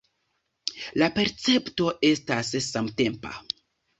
[1.01, 3.37] La percepto estas samtempa.